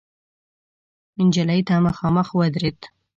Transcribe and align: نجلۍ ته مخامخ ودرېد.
نجلۍ 1.27 1.61
ته 1.67 1.75
مخامخ 1.87 2.27
ودرېد. 2.39 2.79